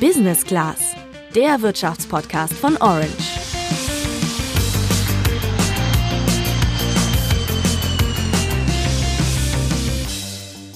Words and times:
Business 0.00 0.44
Class, 0.44 0.94
der 1.34 1.62
Wirtschaftspodcast 1.62 2.52
von 2.52 2.76
Orange. 2.76 3.08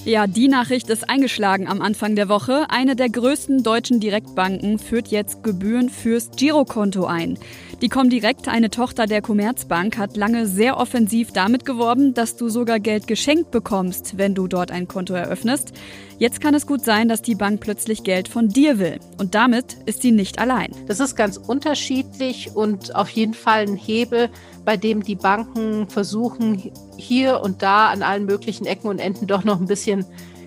Ja, 0.05 0.25
die 0.25 0.47
Nachricht 0.47 0.89
ist 0.89 1.07
eingeschlagen 1.07 1.67
am 1.67 1.83
Anfang 1.83 2.15
der 2.15 2.29
Woche. 2.29 2.65
Eine 2.69 2.95
der 2.95 3.09
größten 3.09 3.61
deutschen 3.61 3.99
Direktbanken 3.99 4.79
führt 4.79 5.09
jetzt 5.09 5.43
Gebühren 5.43 5.89
fürs 5.89 6.31
Girokonto 6.31 7.05
ein. 7.05 7.37
Die 7.81 7.89
Comdirect, 7.89 8.47
eine 8.47 8.69
Tochter 8.69 9.07
der 9.07 9.23
Commerzbank, 9.23 9.97
hat 9.97 10.15
lange 10.15 10.45
sehr 10.45 10.77
offensiv 10.77 11.31
damit 11.31 11.65
geworben, 11.65 12.13
dass 12.13 12.35
du 12.35 12.47
sogar 12.47 12.79
Geld 12.79 13.07
geschenkt 13.07 13.49
bekommst, 13.49 14.19
wenn 14.19 14.35
du 14.35 14.47
dort 14.47 14.69
ein 14.69 14.87
Konto 14.87 15.15
eröffnest. 15.15 15.73
Jetzt 16.19 16.41
kann 16.41 16.53
es 16.53 16.67
gut 16.67 16.85
sein, 16.85 17.09
dass 17.09 17.23
die 17.23 17.33
Bank 17.33 17.59
plötzlich 17.59 18.03
Geld 18.03 18.27
von 18.27 18.49
dir 18.49 18.77
will. 18.77 18.99
Und 19.17 19.33
damit 19.33 19.77
ist 19.87 20.03
sie 20.03 20.11
nicht 20.11 20.37
allein. 20.37 20.69
Das 20.85 20.99
ist 20.99 21.15
ganz 21.15 21.37
unterschiedlich 21.37 22.51
und 22.53 22.95
auf 22.95 23.09
jeden 23.09 23.33
Fall 23.33 23.61
ein 23.63 23.77
Hebel, 23.77 24.29
bei 24.63 24.77
dem 24.77 25.01
die 25.01 25.15
Banken 25.15 25.89
versuchen, 25.89 26.71
hier 26.97 27.41
und 27.41 27.63
da 27.63 27.87
an 27.87 28.03
allen 28.03 28.27
möglichen 28.27 28.67
Ecken 28.67 28.89
und 28.89 28.99
Enden 28.99 29.25
doch 29.25 29.43
noch 29.43 29.59
ein 29.59 29.65
bisschen 29.65 30.05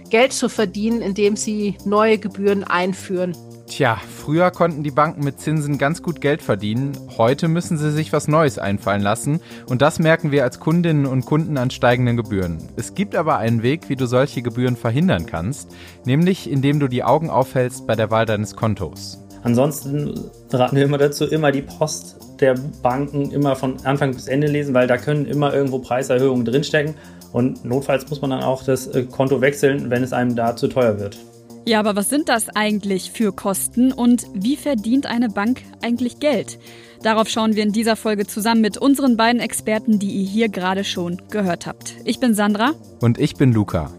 Geld 0.08 0.32
zu 0.32 0.48
verdienen, 0.48 1.02
indem 1.02 1.34
sie 1.34 1.78
neue 1.84 2.18
Gebühren 2.18 2.62
einführen. 2.62 3.36
Tja, 3.76 3.98
früher 4.08 4.52
konnten 4.52 4.84
die 4.84 4.92
Banken 4.92 5.24
mit 5.24 5.40
Zinsen 5.40 5.78
ganz 5.78 6.00
gut 6.00 6.20
Geld 6.20 6.42
verdienen. 6.42 6.92
Heute 7.18 7.48
müssen 7.48 7.76
sie 7.76 7.90
sich 7.90 8.12
was 8.12 8.28
Neues 8.28 8.56
einfallen 8.56 9.02
lassen. 9.02 9.40
Und 9.66 9.82
das 9.82 9.98
merken 9.98 10.30
wir 10.30 10.44
als 10.44 10.60
Kundinnen 10.60 11.06
und 11.06 11.26
Kunden 11.26 11.58
an 11.58 11.72
steigenden 11.72 12.16
Gebühren. 12.16 12.58
Es 12.76 12.94
gibt 12.94 13.16
aber 13.16 13.38
einen 13.38 13.64
Weg, 13.64 13.88
wie 13.88 13.96
du 13.96 14.06
solche 14.06 14.42
Gebühren 14.42 14.76
verhindern 14.76 15.26
kannst, 15.26 15.72
nämlich 16.04 16.48
indem 16.48 16.78
du 16.78 16.86
die 16.86 17.02
Augen 17.02 17.30
aufhältst 17.30 17.84
bei 17.88 17.96
der 17.96 18.12
Wahl 18.12 18.26
deines 18.26 18.54
Kontos. 18.54 19.18
Ansonsten 19.42 20.20
raten 20.52 20.76
wir 20.76 20.84
immer 20.84 20.98
dazu, 20.98 21.24
immer 21.24 21.50
die 21.50 21.62
Post 21.62 22.14
der 22.38 22.54
Banken 22.80 23.32
immer 23.32 23.56
von 23.56 23.84
Anfang 23.84 24.12
bis 24.14 24.28
Ende 24.28 24.46
lesen, 24.46 24.72
weil 24.72 24.86
da 24.86 24.98
können 24.98 25.26
immer 25.26 25.52
irgendwo 25.52 25.80
Preiserhöhungen 25.80 26.44
drinstecken. 26.44 26.94
Und 27.32 27.64
notfalls 27.64 28.08
muss 28.08 28.20
man 28.20 28.30
dann 28.30 28.44
auch 28.44 28.62
das 28.62 28.86
äh, 28.86 29.02
Konto 29.02 29.40
wechseln, 29.40 29.90
wenn 29.90 30.04
es 30.04 30.12
einem 30.12 30.36
da 30.36 30.54
zu 30.54 30.68
teuer 30.68 31.00
wird. 31.00 31.18
Ja, 31.66 31.80
aber 31.80 31.96
was 31.96 32.10
sind 32.10 32.28
das 32.28 32.50
eigentlich 32.50 33.10
für 33.10 33.32
Kosten 33.32 33.90
und 33.90 34.26
wie 34.34 34.56
verdient 34.56 35.06
eine 35.06 35.30
Bank 35.30 35.62
eigentlich 35.80 36.20
Geld? 36.20 36.58
Darauf 37.02 37.28
schauen 37.28 37.56
wir 37.56 37.62
in 37.62 37.72
dieser 37.72 37.96
Folge 37.96 38.26
zusammen 38.26 38.60
mit 38.60 38.76
unseren 38.76 39.16
beiden 39.16 39.40
Experten, 39.40 39.98
die 39.98 40.10
ihr 40.10 40.26
hier 40.26 40.48
gerade 40.50 40.84
schon 40.84 41.22
gehört 41.30 41.66
habt. 41.66 41.94
Ich 42.04 42.20
bin 42.20 42.34
Sandra. 42.34 42.72
Und 43.00 43.18
ich 43.18 43.36
bin 43.36 43.52
Luca. 43.52 43.90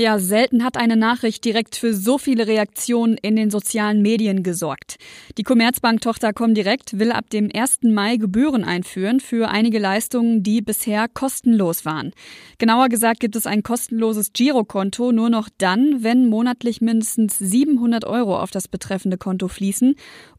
Ja, 0.00 0.20
selten 0.20 0.62
hat 0.62 0.76
eine 0.76 0.96
Nachricht 0.96 1.44
direkt 1.44 1.74
für 1.74 1.92
so 1.92 2.18
viele 2.18 2.46
Reaktionen 2.46 3.18
in 3.20 3.34
den 3.34 3.50
sozialen 3.50 4.00
Medien 4.00 4.44
gesorgt. 4.44 4.94
Die 5.38 5.42
Commerzbank-Tochter 5.42 6.32
Comdirect 6.32 7.00
will 7.00 7.10
ab 7.10 7.28
dem 7.30 7.50
1. 7.52 7.80
Mai 7.82 8.16
Gebühren 8.16 8.62
einführen 8.62 9.18
für 9.18 9.48
einige 9.48 9.80
Leistungen, 9.80 10.44
die 10.44 10.60
bisher 10.60 11.08
kostenlos 11.08 11.84
waren. 11.84 12.12
Genauer 12.58 12.90
gesagt 12.90 13.18
gibt 13.18 13.34
es 13.34 13.48
ein 13.48 13.64
kostenloses 13.64 14.32
Girokonto 14.32 15.10
nur 15.10 15.30
noch 15.30 15.48
dann, 15.58 16.04
wenn 16.04 16.28
monatlich 16.28 16.80
mindestens 16.80 17.36
700 17.36 18.04
Euro 18.04 18.38
auf 18.38 18.52
das 18.52 18.68
betreffende 18.68 19.18
Konto 19.18 19.48
fließen 19.48 19.96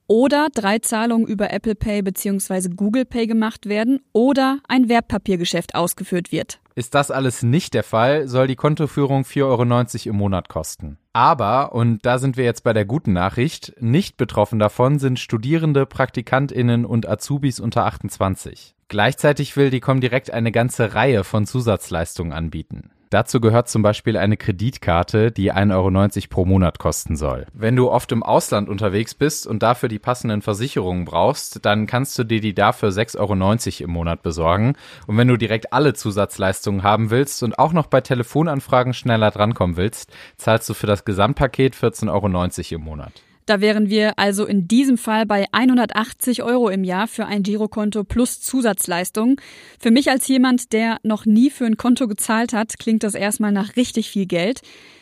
oder 0.09 0.49
drei 0.53 0.79
Zahlungen 0.79 1.27
über 1.27 1.53
Apple 1.53 1.75
Pay 1.75 2.01
bzw. 2.01 2.69
Google 2.75 3.05
Pay 3.05 3.27
gemacht 3.27 3.67
werden 3.69 4.01
oder 4.11 4.59
ein 4.67 4.89
Wertpapiergeschäft 4.89 5.75
ausgeführt 5.75 6.33
wird. 6.33 6.59
Ist 6.75 6.95
das 6.95 7.11
alles 7.11 7.43
nicht 7.43 7.73
der 7.73 7.83
Fall, 7.83 8.27
soll 8.27 8.47
die 8.47 8.55
Kontoführung 8.55 9.23
4,90 9.23 9.43
Euro 9.45 10.09
im 10.09 10.15
Monat 10.15 10.49
kosten. 10.49 10.97
Aber, 11.13 11.73
und 11.73 12.05
da 12.05 12.17
sind 12.17 12.37
wir 12.37 12.43
jetzt 12.43 12.63
bei 12.63 12.73
der 12.73 12.85
guten 12.85 13.13
Nachricht, 13.13 13.73
nicht 13.79 14.17
betroffen 14.17 14.57
davon 14.57 14.97
sind 14.97 15.19
Studierende, 15.19 15.85
PraktikantInnen 15.85 16.85
und 16.85 17.07
Azubis 17.07 17.59
unter 17.59 17.85
28. 17.85 18.75
Gleichzeitig 18.87 19.55
will 19.55 19.69
die 19.69 19.81
Comdirect 19.81 20.31
eine 20.31 20.51
ganze 20.51 20.95
Reihe 20.95 21.23
von 21.23 21.45
Zusatzleistungen 21.45 22.33
anbieten. 22.33 22.89
Dazu 23.11 23.41
gehört 23.41 23.67
zum 23.69 23.81
Beispiel 23.81 24.17
eine 24.17 24.37
Kreditkarte, 24.37 25.31
die 25.31 25.51
1,90 25.51 25.73
Euro 25.73 26.27
pro 26.29 26.45
Monat 26.45 26.77
kosten 26.77 27.15
soll. 27.15 27.47
Wenn 27.53 27.75
du 27.75 27.89
oft 27.89 28.11
im 28.11 28.21
Ausland 28.21 28.69
unterwegs 28.69 29.15
bist 29.15 29.47
und 29.47 29.63
dafür 29.63 29.89
die 29.89 29.97
passenden 29.97 30.43
Versicherungen 30.43 31.05
brauchst, 31.05 31.65
dann 31.65 31.87
kannst 31.87 32.19
du 32.19 32.23
dir 32.23 32.39
die 32.39 32.53
dafür 32.53 32.89
6,90 32.89 33.17
Euro 33.17 33.83
im 33.83 33.89
Monat 33.89 34.21
besorgen. 34.21 34.75
Und 35.07 35.17
wenn 35.17 35.27
du 35.27 35.37
direkt 35.37 35.73
alle 35.73 35.95
Zusatzleistungen 35.95 36.83
haben 36.83 37.09
willst 37.09 37.41
und 37.41 37.57
auch 37.57 37.73
noch 37.73 37.87
bei 37.87 38.01
Telefonanfragen 38.01 38.93
schneller 38.93 39.31
drankommen 39.31 39.75
willst, 39.75 40.13
zahlst 40.37 40.69
du 40.69 40.75
für 40.75 40.85
das 40.85 41.03
Gesamtpaket 41.03 41.75
14,90 41.75 42.09
Euro 42.11 42.75
im 42.75 42.81
Monat. 42.81 43.23
Da 43.49 43.61
wären 43.61 43.89
wir 43.89 44.19
also 44.19 44.45
in 44.45 44.67
diesem 44.67 44.95
Fall 44.95 45.25
bei 45.25 45.47
180 45.51 46.43
Euro 46.43 46.69
im 46.69 46.83
Jahr 46.83 47.07
für 47.07 47.25
ein 47.25 47.41
Girokonto 47.41 48.03
plus 48.03 48.41
Zusatzleistungen. 48.41 49.37
Für 49.79 49.89
mich 49.89 50.11
als 50.11 50.27
jemand, 50.27 50.71
der 50.71 50.99
noch 51.01 51.25
nie 51.25 51.49
für 51.49 51.65
ein 51.65 51.75
Konto 51.75 52.07
gezahlt 52.07 52.53
hat, 52.53 52.77
klingt 52.77 53.01
das 53.01 53.15
erstmal 53.15 53.51
nach 53.51 53.75
richtig 53.75 54.11
viel 54.11 54.27
Geld. 54.27 54.61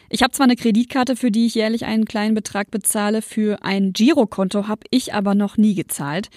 Ich 0.10 0.24
habe 0.24 0.32
zwar 0.32 0.46
eine 0.46 0.56
Kreditkarte, 0.56 1.18
für 1.18 1.30
die 1.30 1.48
ich 1.48 1.56
jährlich 1.56 1.84
einen 1.84 2.06
kleinen 2.06 2.36
Betrag 2.36 2.72
bezahle, 2.72 3.22
für 3.22 3.66
ein 3.66 3.92
Girokonto 3.92 4.70
habe 4.70 4.84
ich 4.92 5.14
aber 5.14 5.36
noch 5.36 5.58
nie 5.58 5.76
gezahlt. 5.76 6.30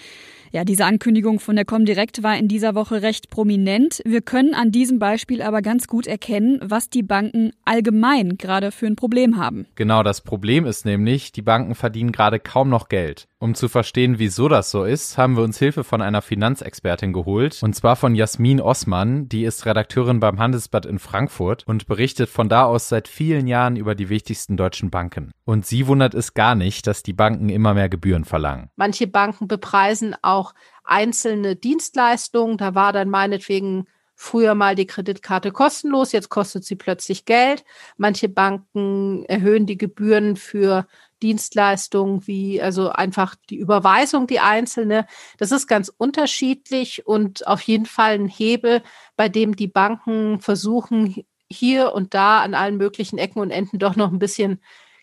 Ja, 0.53 0.65
diese 0.65 0.85
Ankündigung 0.85 1.39
von 1.39 1.55
der 1.55 1.65
Comdirect 1.65 2.25
war 2.25 2.37
in 2.37 2.49
dieser 2.49 2.75
Woche 2.75 3.03
recht 3.03 3.31
prominent. 3.31 4.03
Wir 4.05 4.21
können 4.21 4.53
an 4.53 4.73
diesem 4.73 4.99
Beispiel 4.99 5.43
aber 5.43 5.63
ganz 5.63 5.87
gut 5.87 6.09
erkennen, 6.09 6.59
was 6.61 6.91
die 6.91 7.05
Banken 7.05 7.53
allgemein 7.65 8.37
gerade 8.37 8.73
für 8.73 8.87
ein 8.87 8.97
Problem 8.97 9.37
haben. 9.37 9.67
Genau, 9.77 10.03
das 10.03 10.23
Problem 10.23 10.67
ist 10.67 10.85
nämlich, 10.85 11.31
die 11.31 11.43
Banken 11.43 11.77
verdienen 11.77 12.11
gerade 12.11 12.41
kaum 12.41 12.69
noch 12.69 12.89
Geld. 12.89 13.29
Um 13.43 13.55
zu 13.55 13.69
verstehen, 13.69 14.19
wieso 14.19 14.49
das 14.49 14.71
so 14.71 14.85
ist, 14.85 15.17
haben 15.17 15.37
wir 15.37 15.43
uns 15.43 15.59
Hilfe 15.59 15.83
von 15.83 16.03
einer 16.03 16.21
Finanzexpertin 16.21 17.13
geholt, 17.13 17.63
und 17.63 17.75
zwar 17.75 17.97
von 17.97 18.15
Jasmin 18.15 18.61
Osman, 18.61 19.29
die 19.29 19.45
ist 19.45 19.65
Redakteurin 19.65 20.21
beim 20.21 20.39
Handelsblatt 20.39 20.85
in 20.85 20.99
Frankfurt 20.99 21.67
und 21.67 21.87
berichtet 21.87 22.29
von 22.29 22.49
da 22.49 22.65
aus 22.65 22.89
seit 22.89 23.09
vielen 23.09 23.47
Jahren 23.47 23.77
über 23.77 23.95
die 23.95 24.11
wichtigsten 24.11 24.59
deutschen 24.59 24.91
Banken. 24.91 25.33
Und 25.45 25.65
sie 25.65 25.87
wundert 25.87 26.15
es 26.15 26.35
gar 26.35 26.55
nicht, 26.55 26.87
dass 26.87 27.03
die 27.03 27.15
Banken 27.15 27.49
immer 27.49 27.73
mehr 27.73 27.89
Gebühren 27.89 28.27
verlangen. 28.27 28.69
Manche 28.77 29.07
Banken 29.07 29.49
bepreisen 29.49 30.15
auch 30.21 30.41
auch 30.41 30.55
einzelne 30.85 31.57
Dienstleistungen. 31.57 32.57
Da 32.57 32.75
war 32.75 32.93
dann 32.93 33.11
meinetwegen 33.11 33.87
früher 34.15 34.55
mal 34.55 34.75
die 34.75 34.87
Kreditkarte 34.87 35.51
kostenlos, 35.51 36.13
jetzt 36.13 36.29
kostet 36.29 36.65
sie 36.65 36.77
plötzlich 36.77 37.25
Geld. 37.25 37.65
Manche 37.97 38.29
Banken 38.29 39.25
erhöhen 39.25 39.67
die 39.67 39.79
Gebühren 39.79 40.37
für 40.37 40.87
Dienstleistungen 41.23 42.27
wie 42.27 42.61
also 42.61 42.91
einfach 42.91 43.37
die 43.49 43.57
Überweisung, 43.57 44.27
die 44.27 44.41
einzelne. 44.41 45.07
Das 45.39 45.53
ist 45.53 45.67
ganz 45.67 45.93
unterschiedlich 45.97 47.07
und 47.07 47.47
auf 47.47 47.61
jeden 47.63 47.87
Fall 47.87 48.15
ein 48.15 48.29
Hebel, 48.29 48.83
bei 49.17 49.29
dem 49.29 49.57
die 49.57 49.69
Banken 49.69 50.41
versuchen, 50.41 51.25
hier 51.51 51.93
und 51.93 52.15
da 52.15 52.41
an 52.41 52.55
allen 52.55 52.77
möglichen 52.77 53.19
Ecken 53.19 53.41
und 53.41 53.51
Enden 53.51 53.79
doch 53.79 53.97
noch 53.97 54.13
ein 54.13 54.19
bisschen 54.19 54.61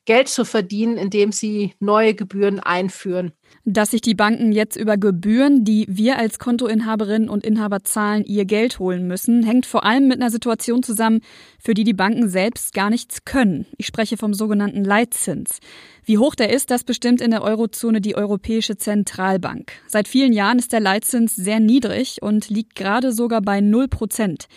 Geld 0.07 0.29
zu 0.29 0.45
verdienen, 0.45 0.97
indem 0.97 1.33
sie 1.33 1.73
neue 1.81 2.15
Gebühren 2.15 2.61
einführen. 2.61 3.33
Dass 3.65 3.91
sich 3.91 3.99
die 3.99 4.15
Banken 4.15 4.53
jetzt 4.53 4.77
über 4.77 4.95
Gebühren, 4.95 5.65
die 5.65 5.85
wir 5.89 6.17
als 6.17 6.39
Kontoinhaberinnen 6.39 7.27
und 7.27 7.45
Inhaber 7.45 7.83
zahlen, 7.83 8.23
ihr 8.23 8.45
Geld 8.45 8.79
holen 8.79 9.05
müssen, 9.05 9.43
hängt 9.43 9.65
vor 9.65 9.83
allem 9.83 10.07
mit 10.07 10.21
einer 10.21 10.31
Situation 10.31 10.81
zusammen, 10.81 11.19
für 11.59 11.73
die 11.73 11.83
die 11.83 11.93
Banken 11.93 12.29
selbst 12.29 12.73
gar 12.73 12.89
nichts 12.89 13.25
können. 13.25 13.65
Ich 13.77 13.85
spreche 13.85 14.15
vom 14.15 14.33
sogenannten 14.33 14.85
Leitzins. 14.85 15.59
Wie 16.05 16.17
hoch 16.17 16.35
der 16.35 16.53
ist, 16.53 16.71
das 16.71 16.85
bestimmt 16.85 17.19
in 17.19 17.31
der 17.31 17.41
Eurozone 17.41 17.99
die 17.99 18.15
Europäische 18.15 18.77
Zentralbank. 18.77 19.73
Seit 19.87 20.07
vielen 20.07 20.31
Jahren 20.31 20.57
ist 20.57 20.71
der 20.71 20.79
Leitzins 20.79 21.35
sehr 21.35 21.59
niedrig 21.59 22.21
und 22.21 22.49
liegt 22.49 22.75
gerade 22.75 23.11
sogar 23.11 23.41
bei 23.41 23.59
0 23.59 23.89
Prozent. 23.89 24.47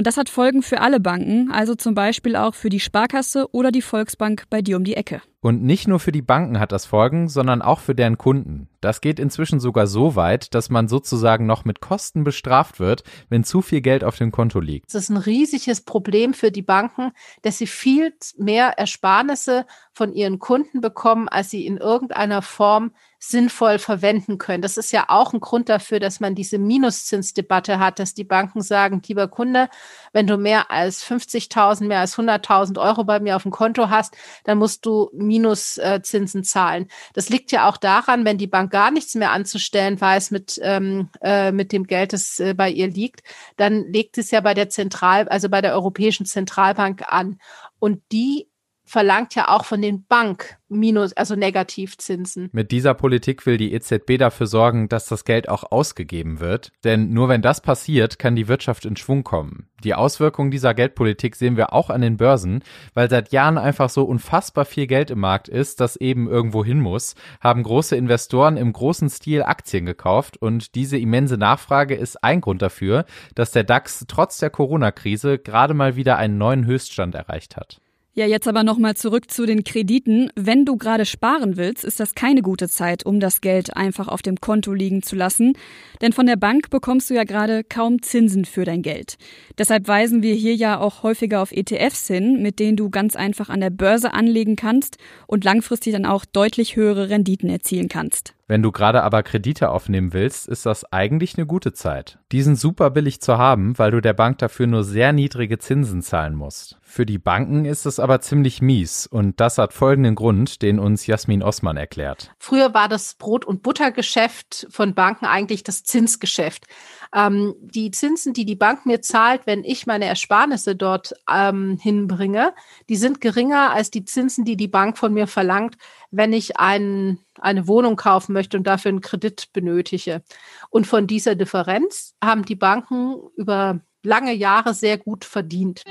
Und 0.00 0.06
das 0.06 0.16
hat 0.16 0.30
Folgen 0.30 0.62
für 0.62 0.80
alle 0.80 0.98
Banken, 0.98 1.50
also 1.52 1.74
zum 1.74 1.94
Beispiel 1.94 2.34
auch 2.34 2.54
für 2.54 2.70
die 2.70 2.80
Sparkasse 2.80 3.52
oder 3.52 3.70
die 3.70 3.82
Volksbank 3.82 4.44
bei 4.48 4.62
dir 4.62 4.78
um 4.78 4.84
die 4.84 4.96
Ecke. 4.96 5.20
Und 5.42 5.62
nicht 5.62 5.88
nur 5.88 6.00
für 6.00 6.10
die 6.10 6.22
Banken 6.22 6.58
hat 6.58 6.72
das 6.72 6.86
Folgen, 6.86 7.28
sondern 7.28 7.60
auch 7.60 7.80
für 7.80 7.94
deren 7.94 8.16
Kunden. 8.16 8.69
Das 8.80 9.00
geht 9.00 9.18
inzwischen 9.18 9.60
sogar 9.60 9.86
so 9.86 10.16
weit, 10.16 10.54
dass 10.54 10.70
man 10.70 10.88
sozusagen 10.88 11.46
noch 11.46 11.64
mit 11.64 11.80
Kosten 11.80 12.24
bestraft 12.24 12.80
wird, 12.80 13.04
wenn 13.28 13.44
zu 13.44 13.62
viel 13.62 13.80
Geld 13.80 14.04
auf 14.04 14.16
dem 14.16 14.32
Konto 14.32 14.60
liegt. 14.60 14.86
Das 14.86 15.02
ist 15.02 15.10
ein 15.10 15.16
riesiges 15.16 15.82
Problem 15.82 16.34
für 16.34 16.50
die 16.50 16.62
Banken, 16.62 17.12
dass 17.42 17.58
sie 17.58 17.66
viel 17.66 18.14
mehr 18.38 18.78
Ersparnisse 18.78 19.66
von 19.92 20.12
ihren 20.12 20.38
Kunden 20.38 20.80
bekommen, 20.80 21.28
als 21.28 21.50
sie 21.50 21.66
in 21.66 21.76
irgendeiner 21.76 22.42
Form 22.42 22.92
sinnvoll 23.22 23.78
verwenden 23.78 24.38
können. 24.38 24.62
Das 24.62 24.78
ist 24.78 24.92
ja 24.92 25.04
auch 25.08 25.34
ein 25.34 25.40
Grund 25.40 25.68
dafür, 25.68 26.00
dass 26.00 26.20
man 26.20 26.34
diese 26.34 26.58
Minuszinsdebatte 26.58 27.78
hat, 27.78 27.98
dass 27.98 28.14
die 28.14 28.24
Banken 28.24 28.62
sagen, 28.62 29.02
lieber 29.06 29.28
Kunde, 29.28 29.68
wenn 30.14 30.26
du 30.26 30.38
mehr 30.38 30.70
als 30.70 31.04
50.000, 31.04 31.84
mehr 31.84 32.00
als 32.00 32.16
100.000 32.16 32.80
Euro 32.80 33.04
bei 33.04 33.20
mir 33.20 33.36
auf 33.36 33.42
dem 33.42 33.52
Konto 33.52 33.90
hast, 33.90 34.16
dann 34.44 34.56
musst 34.56 34.86
du 34.86 35.10
Minuszinsen 35.12 36.44
zahlen. 36.44 36.88
Das 37.12 37.28
liegt 37.28 37.52
ja 37.52 37.68
auch 37.68 37.76
daran, 37.76 38.24
wenn 38.24 38.38
die 38.38 38.46
Bank 38.46 38.69
gar 38.70 38.90
nichts 38.90 39.14
mehr 39.14 39.32
anzustellen 39.32 40.00
weiß 40.00 40.30
mit, 40.30 40.58
ähm, 40.62 41.10
äh, 41.20 41.52
mit 41.52 41.72
dem 41.72 41.86
Geld, 41.86 42.12
das 42.12 42.40
äh, 42.40 42.54
bei 42.54 42.70
ihr 42.70 42.88
liegt, 42.88 43.22
dann 43.56 43.92
legt 43.92 44.18
es 44.18 44.30
ja 44.30 44.40
bei 44.40 44.54
der 44.54 44.70
Zentral, 44.70 45.28
also 45.28 45.48
bei 45.48 45.60
der 45.60 45.74
Europäischen 45.74 46.26
Zentralbank 46.26 47.04
an. 47.06 47.38
Und 47.78 48.02
die 48.12 48.49
verlangt 48.90 49.36
ja 49.36 49.48
auch 49.48 49.64
von 49.64 49.80
den 49.80 50.04
Bank 50.04 50.56
Minus, 50.68 51.12
also 51.12 51.36
Negativzinsen. 51.36 52.48
Mit 52.52 52.72
dieser 52.72 52.94
Politik 52.94 53.46
will 53.46 53.56
die 53.56 53.72
EZB 53.72 54.18
dafür 54.18 54.46
sorgen, 54.48 54.88
dass 54.88 55.06
das 55.06 55.24
Geld 55.24 55.48
auch 55.48 55.70
ausgegeben 55.70 56.40
wird. 56.40 56.72
Denn 56.82 57.12
nur 57.12 57.28
wenn 57.28 57.40
das 57.40 57.60
passiert, 57.60 58.18
kann 58.18 58.34
die 58.34 58.48
Wirtschaft 58.48 58.84
in 58.84 58.96
Schwung 58.96 59.22
kommen. 59.22 59.68
Die 59.84 59.94
Auswirkungen 59.94 60.50
dieser 60.50 60.74
Geldpolitik 60.74 61.36
sehen 61.36 61.56
wir 61.56 61.72
auch 61.72 61.88
an 61.88 62.00
den 62.00 62.16
Börsen, 62.16 62.64
weil 62.92 63.08
seit 63.08 63.30
Jahren 63.30 63.58
einfach 63.58 63.90
so 63.90 64.04
unfassbar 64.04 64.64
viel 64.64 64.88
Geld 64.88 65.10
im 65.10 65.20
Markt 65.20 65.48
ist, 65.48 65.80
das 65.80 65.94
eben 65.96 66.28
irgendwo 66.28 66.64
hin 66.64 66.80
muss, 66.80 67.14
haben 67.40 67.62
große 67.62 67.94
Investoren 67.94 68.56
im 68.56 68.72
großen 68.72 69.08
Stil 69.08 69.44
Aktien 69.44 69.86
gekauft 69.86 70.36
und 70.36 70.74
diese 70.74 70.98
immense 70.98 71.36
Nachfrage 71.36 71.94
ist 71.94 72.22
ein 72.24 72.40
Grund 72.40 72.60
dafür, 72.60 73.06
dass 73.36 73.52
der 73.52 73.64
DAX 73.64 74.04
trotz 74.08 74.38
der 74.38 74.50
Corona-Krise 74.50 75.38
gerade 75.38 75.74
mal 75.74 75.94
wieder 75.94 76.16
einen 76.16 76.38
neuen 76.38 76.66
Höchststand 76.66 77.14
erreicht 77.14 77.56
hat. 77.56 77.80
Ja, 78.12 78.26
jetzt 78.26 78.48
aber 78.48 78.64
nochmal 78.64 78.96
zurück 78.96 79.30
zu 79.30 79.46
den 79.46 79.62
Krediten. 79.62 80.30
Wenn 80.34 80.64
du 80.64 80.76
gerade 80.76 81.06
sparen 81.06 81.56
willst, 81.56 81.84
ist 81.84 82.00
das 82.00 82.16
keine 82.16 82.42
gute 82.42 82.68
Zeit, 82.68 83.06
um 83.06 83.20
das 83.20 83.40
Geld 83.40 83.76
einfach 83.76 84.08
auf 84.08 84.20
dem 84.20 84.40
Konto 84.40 84.72
liegen 84.72 85.02
zu 85.02 85.14
lassen. 85.14 85.52
Denn 86.00 86.12
von 86.12 86.26
der 86.26 86.34
Bank 86.34 86.70
bekommst 86.70 87.08
du 87.08 87.14
ja 87.14 87.22
gerade 87.22 87.62
kaum 87.62 88.02
Zinsen 88.02 88.46
für 88.46 88.64
dein 88.64 88.82
Geld. 88.82 89.16
Deshalb 89.58 89.86
weisen 89.86 90.24
wir 90.24 90.34
hier 90.34 90.56
ja 90.56 90.80
auch 90.80 91.04
häufiger 91.04 91.40
auf 91.40 91.52
ETFs 91.52 92.08
hin, 92.08 92.42
mit 92.42 92.58
denen 92.58 92.76
du 92.76 92.90
ganz 92.90 93.14
einfach 93.14 93.48
an 93.48 93.60
der 93.60 93.70
Börse 93.70 94.12
anlegen 94.12 94.56
kannst 94.56 94.96
und 95.28 95.44
langfristig 95.44 95.92
dann 95.92 96.04
auch 96.04 96.24
deutlich 96.24 96.74
höhere 96.74 97.10
Renditen 97.10 97.48
erzielen 97.48 97.88
kannst. 97.88 98.34
Wenn 98.50 98.64
du 98.64 98.72
gerade 98.72 99.04
aber 99.04 99.22
Kredite 99.22 99.70
aufnehmen 99.70 100.12
willst, 100.12 100.48
ist 100.48 100.66
das 100.66 100.84
eigentlich 100.92 101.36
eine 101.38 101.46
gute 101.46 101.72
Zeit. 101.72 102.18
Die 102.32 102.42
sind 102.42 102.56
super 102.56 102.90
billig 102.90 103.20
zu 103.20 103.38
haben, 103.38 103.78
weil 103.78 103.92
du 103.92 104.00
der 104.00 104.12
Bank 104.12 104.38
dafür 104.38 104.66
nur 104.66 104.82
sehr 104.82 105.12
niedrige 105.12 105.60
Zinsen 105.60 106.02
zahlen 106.02 106.34
musst. 106.34 106.76
Für 106.82 107.06
die 107.06 107.18
Banken 107.18 107.64
ist 107.64 107.86
es 107.86 108.00
aber 108.00 108.20
ziemlich 108.20 108.60
mies 108.60 109.06
und 109.06 109.38
das 109.38 109.58
hat 109.58 109.72
folgenden 109.72 110.16
Grund, 110.16 110.62
den 110.62 110.80
uns 110.80 111.06
Jasmin 111.06 111.44
Osman 111.44 111.76
erklärt. 111.76 112.32
Früher 112.40 112.74
war 112.74 112.88
das 112.88 113.14
Brot- 113.14 113.44
und 113.44 113.62
Buttergeschäft 113.62 114.66
von 114.68 114.96
Banken 114.96 115.26
eigentlich 115.26 115.62
das 115.62 115.84
Zinsgeschäft. 115.84 116.66
Ähm, 117.14 117.54
die 117.60 117.92
Zinsen, 117.92 118.32
die 118.32 118.44
die 118.44 118.56
Bank 118.56 118.84
mir 118.84 119.00
zahlt, 119.00 119.42
wenn 119.46 119.62
ich 119.62 119.86
meine 119.86 120.06
Ersparnisse 120.06 120.74
dort 120.74 121.14
ähm, 121.32 121.78
hinbringe, 121.80 122.52
die 122.88 122.96
sind 122.96 123.20
geringer 123.20 123.70
als 123.70 123.92
die 123.92 124.04
Zinsen, 124.04 124.44
die 124.44 124.56
die 124.56 124.66
Bank 124.66 124.98
von 124.98 125.14
mir 125.14 125.28
verlangt, 125.28 125.76
wenn 126.10 126.32
ich 126.32 126.58
ein, 126.58 127.20
eine 127.40 127.66
Wohnung 127.66 127.96
kaufen 127.96 128.32
möchte 128.32 128.56
und 128.56 128.66
dafür 128.66 128.90
einen 128.90 129.00
Kredit 129.00 129.52
benötige. 129.52 130.22
Und 130.70 130.86
von 130.86 131.06
dieser 131.06 131.34
Differenz 131.34 132.14
haben 132.22 132.44
die 132.44 132.56
Banken 132.56 133.16
über 133.36 133.80
lange 134.02 134.32
Jahre 134.32 134.74
sehr 134.74 134.98
gut 134.98 135.24
verdient. 135.24 135.82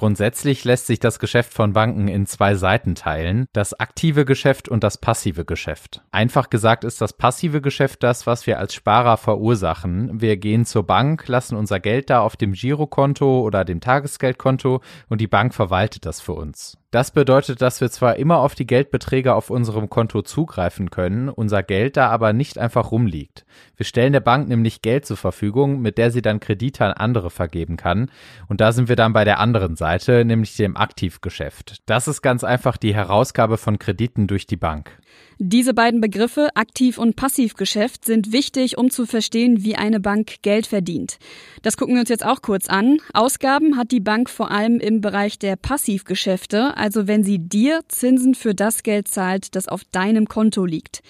Grundsätzlich 0.00 0.64
lässt 0.64 0.86
sich 0.86 0.98
das 0.98 1.18
Geschäft 1.18 1.52
von 1.52 1.74
Banken 1.74 2.08
in 2.08 2.24
zwei 2.24 2.54
Seiten 2.54 2.94
teilen, 2.94 3.44
das 3.52 3.78
aktive 3.78 4.24
Geschäft 4.24 4.66
und 4.66 4.82
das 4.82 4.96
passive 4.96 5.44
Geschäft. 5.44 6.00
Einfach 6.10 6.48
gesagt 6.48 6.84
ist 6.84 7.02
das 7.02 7.12
passive 7.12 7.60
Geschäft 7.60 8.02
das, 8.02 8.26
was 8.26 8.46
wir 8.46 8.58
als 8.58 8.72
Sparer 8.72 9.18
verursachen. 9.18 10.18
Wir 10.18 10.38
gehen 10.38 10.64
zur 10.64 10.86
Bank, 10.86 11.28
lassen 11.28 11.54
unser 11.54 11.80
Geld 11.80 12.08
da 12.08 12.22
auf 12.22 12.36
dem 12.36 12.52
Girokonto 12.52 13.42
oder 13.42 13.66
dem 13.66 13.82
Tagesgeldkonto 13.82 14.80
und 15.10 15.20
die 15.20 15.26
Bank 15.26 15.52
verwaltet 15.52 16.06
das 16.06 16.22
für 16.22 16.32
uns. 16.32 16.79
Das 16.90 17.12
bedeutet, 17.12 17.62
dass 17.62 17.80
wir 17.80 17.88
zwar 17.88 18.16
immer 18.16 18.38
auf 18.38 18.56
die 18.56 18.66
Geldbeträge 18.66 19.34
auf 19.34 19.48
unserem 19.48 19.88
Konto 19.88 20.22
zugreifen 20.22 20.90
können, 20.90 21.28
unser 21.28 21.62
Geld 21.62 21.96
da 21.96 22.08
aber 22.08 22.32
nicht 22.32 22.58
einfach 22.58 22.90
rumliegt. 22.90 23.46
Wir 23.76 23.86
stellen 23.86 24.12
der 24.12 24.18
Bank 24.18 24.48
nämlich 24.48 24.82
Geld 24.82 25.06
zur 25.06 25.16
Verfügung, 25.16 25.80
mit 25.80 25.98
der 25.98 26.10
sie 26.10 26.20
dann 26.20 26.40
Kredite 26.40 26.84
an 26.84 26.92
andere 26.92 27.30
vergeben 27.30 27.76
kann. 27.76 28.10
Und 28.48 28.60
da 28.60 28.72
sind 28.72 28.88
wir 28.88 28.96
dann 28.96 29.12
bei 29.12 29.24
der 29.24 29.38
anderen 29.38 29.76
Seite, 29.76 30.24
nämlich 30.24 30.56
dem 30.56 30.76
Aktivgeschäft. 30.76 31.76
Das 31.86 32.08
ist 32.08 32.22
ganz 32.22 32.42
einfach 32.42 32.76
die 32.76 32.94
Herausgabe 32.94 33.56
von 33.56 33.78
Krediten 33.78 34.26
durch 34.26 34.48
die 34.48 34.56
Bank. 34.56 34.98
Diese 35.42 35.72
beiden 35.72 36.02
Begriffe 36.02 36.48
Aktiv- 36.54 36.98
und 36.98 37.16
Passivgeschäft 37.16 38.04
sind 38.04 38.30
wichtig, 38.30 38.76
um 38.76 38.90
zu 38.90 39.06
verstehen, 39.06 39.64
wie 39.64 39.74
eine 39.74 39.98
Bank 39.98 40.42
Geld 40.42 40.66
verdient. 40.66 41.18
Das 41.62 41.78
gucken 41.78 41.94
wir 41.94 42.00
uns 42.00 42.10
jetzt 42.10 42.26
auch 42.26 42.42
kurz 42.42 42.68
an. 42.68 42.98
Ausgaben 43.14 43.78
hat 43.78 43.90
die 43.90 44.00
Bank 44.00 44.28
vor 44.28 44.50
allem 44.50 44.80
im 44.80 45.00
Bereich 45.00 45.38
der 45.38 45.56
Passivgeschäfte, 45.56 46.76
also 46.80 47.06
wenn 47.06 47.22
sie 47.22 47.38
dir 47.38 47.80
Zinsen 47.88 48.34
für 48.34 48.54
das 48.54 48.82
Geld 48.82 49.06
zahlt, 49.08 49.54
das 49.54 49.68
auf 49.68 49.84
deinem 49.84 50.26
Konto 50.26 50.64
liegt. 50.64 51.02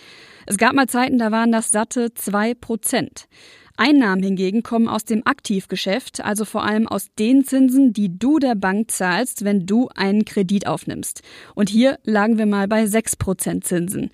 Es 0.46 0.58
gab 0.58 0.74
mal 0.74 0.88
Zeiten, 0.88 1.18
da 1.18 1.30
waren 1.30 1.52
das 1.52 1.70
satte 1.70 2.12
zwei 2.14 2.54
Prozent. 2.54 3.28
Einnahmen 3.76 4.22
hingegen 4.22 4.62
kommen 4.62 4.88
aus 4.88 5.06
dem 5.06 5.26
Aktivgeschäft, 5.26 6.22
also 6.22 6.44
vor 6.44 6.64
allem 6.64 6.86
aus 6.86 7.06
den 7.18 7.44
Zinsen, 7.44 7.94
die 7.94 8.18
du 8.18 8.38
der 8.38 8.54
Bank 8.54 8.90
zahlst, 8.90 9.44
wenn 9.44 9.64
du 9.64 9.88
einen 9.94 10.26
Kredit 10.26 10.66
aufnimmst. 10.66 11.22
Und 11.54 11.70
hier 11.70 11.98
lagen 12.04 12.36
wir 12.36 12.44
mal 12.44 12.68
bei 12.68 12.84
6% 12.84 13.62
Zinsen. 13.62 14.10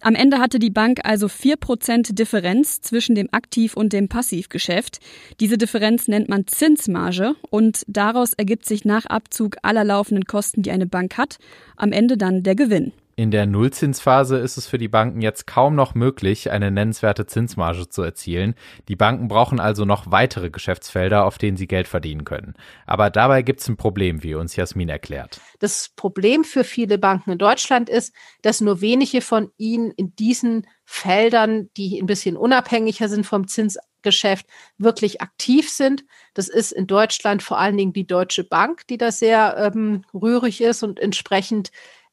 Am 0.00 0.14
Ende 0.14 0.38
hatte 0.38 0.58
die 0.58 0.70
Bank 0.70 1.00
also 1.02 1.26
4% 1.26 2.14
Differenz 2.14 2.80
zwischen 2.80 3.16
dem 3.16 3.28
Aktiv- 3.32 3.74
und 3.76 3.92
dem 3.92 4.08
Passivgeschäft. 4.08 5.00
Diese 5.40 5.58
Differenz 5.58 6.06
nennt 6.06 6.28
man 6.28 6.46
Zinsmarge 6.46 7.34
und 7.50 7.82
daraus 7.88 8.32
ergibt 8.32 8.64
sich 8.64 8.84
nach 8.84 9.06
Abzug 9.06 9.56
aller 9.62 9.84
laufenden 9.84 10.24
Kosten, 10.24 10.62
die 10.62 10.70
eine 10.70 10.86
Bank 10.86 11.18
hat, 11.18 11.38
am 11.76 11.90
Ende 11.90 12.16
dann 12.16 12.44
der 12.44 12.54
Gewinn. 12.54 12.92
In 13.18 13.32
der 13.32 13.46
Nullzinsphase 13.46 14.38
ist 14.38 14.58
es 14.58 14.68
für 14.68 14.78
die 14.78 14.86
Banken 14.86 15.22
jetzt 15.22 15.48
kaum 15.48 15.74
noch 15.74 15.96
möglich, 15.96 16.52
eine 16.52 16.70
nennenswerte 16.70 17.26
Zinsmarge 17.26 17.88
zu 17.88 18.00
erzielen. 18.02 18.54
Die 18.86 18.94
Banken 18.94 19.26
brauchen 19.26 19.58
also 19.58 19.84
noch 19.84 20.12
weitere 20.12 20.50
Geschäftsfelder, 20.50 21.24
auf 21.24 21.36
denen 21.36 21.56
sie 21.56 21.66
Geld 21.66 21.88
verdienen 21.88 22.22
können. 22.22 22.54
Aber 22.86 23.10
dabei 23.10 23.42
gibt 23.42 23.58
es 23.58 23.68
ein 23.68 23.76
Problem, 23.76 24.22
wie 24.22 24.36
uns 24.36 24.54
Jasmin 24.54 24.88
erklärt. 24.88 25.40
Das 25.58 25.88
Problem 25.96 26.44
für 26.44 26.62
viele 26.62 26.96
Banken 26.96 27.32
in 27.32 27.38
Deutschland 27.38 27.88
ist, 27.88 28.14
dass 28.42 28.60
nur 28.60 28.80
wenige 28.82 29.20
von 29.20 29.50
ihnen 29.56 29.90
in 29.90 30.14
diesen 30.14 30.68
Feldern, 30.84 31.70
die 31.76 32.00
ein 32.00 32.06
bisschen 32.06 32.36
unabhängiger 32.36 33.08
sind 33.08 33.26
vom 33.26 33.48
Zinsgeschäft, 33.48 34.46
wirklich 34.76 35.22
aktiv 35.22 35.68
sind. 35.68 36.04
Das 36.34 36.48
ist 36.48 36.70
in 36.70 36.86
Deutschland 36.86 37.42
vor 37.42 37.58
allen 37.58 37.78
Dingen 37.78 37.92
die 37.92 38.06
Deutsche 38.06 38.44
Bank, 38.44 38.86
die 38.86 38.96
da 38.96 39.10
sehr 39.10 39.56
ähm, 39.74 40.04
rührig 40.14 40.60
ist 40.60 40.84
und 40.84 41.00
entsprechend 41.00 41.72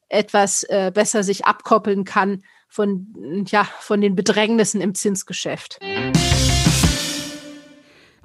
etwas 0.09 0.63
äh, 0.63 0.91
besser 0.93 1.23
sich 1.23 1.45
abkoppeln 1.45 2.03
kann 2.03 2.43
von, 2.67 3.45
ja, 3.47 3.67
von 3.79 4.01
den 4.01 4.15
Bedrängnissen 4.15 4.81
im 4.81 4.95
Zinsgeschäft. 4.95 5.79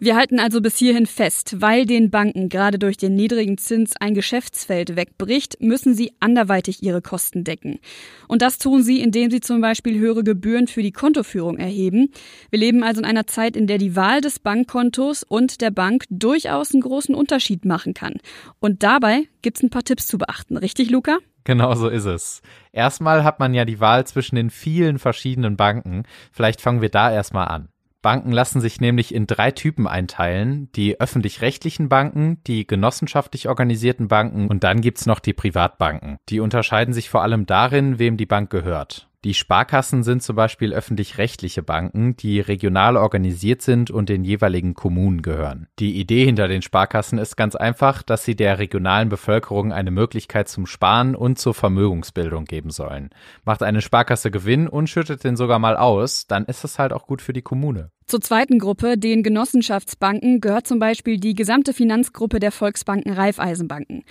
Wir 0.02 0.16
halten 0.16 0.40
also 0.40 0.62
bis 0.62 0.78
hierhin 0.78 1.04
fest, 1.04 1.56
weil 1.60 1.84
den 1.84 2.10
Banken 2.10 2.48
gerade 2.48 2.78
durch 2.78 2.96
den 2.96 3.14
niedrigen 3.14 3.58
Zins 3.58 3.96
ein 4.00 4.14
Geschäftsfeld 4.14 4.96
wegbricht, 4.96 5.60
müssen 5.60 5.92
sie 5.92 6.12
anderweitig 6.20 6.82
ihre 6.82 7.02
Kosten 7.02 7.44
decken. 7.44 7.80
Und 8.26 8.40
das 8.40 8.56
tun 8.56 8.82
sie, 8.82 9.02
indem 9.02 9.30
sie 9.30 9.40
zum 9.40 9.60
Beispiel 9.60 9.98
höhere 9.98 10.24
Gebühren 10.24 10.68
für 10.68 10.80
die 10.80 10.92
Kontoführung 10.92 11.58
erheben. 11.58 12.12
Wir 12.48 12.60
leben 12.60 12.82
also 12.82 13.02
in 13.02 13.06
einer 13.06 13.26
Zeit, 13.26 13.56
in 13.56 13.66
der 13.66 13.76
die 13.76 13.94
Wahl 13.94 14.22
des 14.22 14.38
Bankkontos 14.38 15.22
und 15.22 15.60
der 15.60 15.70
Bank 15.70 16.06
durchaus 16.08 16.72
einen 16.72 16.80
großen 16.80 17.14
Unterschied 17.14 17.66
machen 17.66 17.92
kann. 17.92 18.14
Und 18.58 18.82
dabei 18.82 19.28
gibt's 19.42 19.62
ein 19.62 19.68
paar 19.68 19.84
Tipps 19.84 20.06
zu 20.06 20.16
beachten, 20.16 20.56
richtig, 20.56 20.88
Luca? 20.88 21.18
Genau 21.44 21.74
so 21.74 21.88
ist 21.88 22.04
es. 22.04 22.42
Erstmal 22.72 23.24
hat 23.24 23.40
man 23.40 23.54
ja 23.54 23.64
die 23.64 23.80
Wahl 23.80 24.06
zwischen 24.06 24.36
den 24.36 24.50
vielen 24.50 24.98
verschiedenen 24.98 25.56
Banken. 25.56 26.04
Vielleicht 26.32 26.60
fangen 26.60 26.82
wir 26.82 26.90
da 26.90 27.10
erstmal 27.10 27.48
an. 27.48 27.68
Banken 28.02 28.32
lassen 28.32 28.60
sich 28.60 28.80
nämlich 28.80 29.14
in 29.14 29.26
drei 29.26 29.50
Typen 29.50 29.86
einteilen. 29.86 30.70
Die 30.72 31.00
öffentlich-rechtlichen 31.00 31.88
Banken, 31.88 32.42
die 32.46 32.66
genossenschaftlich 32.66 33.48
organisierten 33.48 34.08
Banken 34.08 34.48
und 34.48 34.64
dann 34.64 34.80
gibt's 34.80 35.04
noch 35.06 35.20
die 35.20 35.34
Privatbanken. 35.34 36.16
Die 36.28 36.40
unterscheiden 36.40 36.94
sich 36.94 37.10
vor 37.10 37.22
allem 37.22 37.44
darin, 37.44 37.98
wem 37.98 38.16
die 38.16 38.26
Bank 38.26 38.48
gehört. 38.50 39.09
Die 39.22 39.34
Sparkassen 39.34 40.02
sind 40.02 40.22
zum 40.22 40.34
Beispiel 40.34 40.72
öffentlich-rechtliche 40.72 41.62
Banken, 41.62 42.16
die 42.16 42.40
regional 42.40 42.96
organisiert 42.96 43.60
sind 43.60 43.90
und 43.90 44.08
den 44.08 44.24
jeweiligen 44.24 44.72
Kommunen 44.72 45.20
gehören. 45.20 45.68
Die 45.78 46.00
Idee 46.00 46.24
hinter 46.24 46.48
den 46.48 46.62
Sparkassen 46.62 47.18
ist 47.18 47.36
ganz 47.36 47.54
einfach, 47.54 48.02
dass 48.02 48.24
sie 48.24 48.34
der 48.34 48.58
regionalen 48.58 49.10
Bevölkerung 49.10 49.74
eine 49.74 49.90
Möglichkeit 49.90 50.48
zum 50.48 50.64
Sparen 50.64 51.14
und 51.14 51.38
zur 51.38 51.52
Vermögensbildung 51.52 52.46
geben 52.46 52.70
sollen. 52.70 53.10
Macht 53.44 53.62
eine 53.62 53.82
Sparkasse 53.82 54.30
Gewinn 54.30 54.66
und 54.66 54.88
schüttet 54.88 55.22
den 55.22 55.36
sogar 55.36 55.58
mal 55.58 55.76
aus, 55.76 56.26
dann 56.26 56.46
ist 56.46 56.64
es 56.64 56.78
halt 56.78 56.94
auch 56.94 57.06
gut 57.06 57.20
für 57.20 57.34
die 57.34 57.42
Kommune. 57.42 57.90
Zur 58.10 58.20
zweiten 58.20 58.58
Gruppe, 58.58 58.98
den 58.98 59.22
Genossenschaftsbanken, 59.22 60.40
gehört 60.40 60.66
zum 60.66 60.80
Beispiel 60.80 61.18
die 61.18 61.36
gesamte 61.36 61.72
Finanzgruppe 61.72 62.40
der 62.40 62.50
Volksbanken 62.50 63.12
Raiffeisenbanken. 63.12 64.02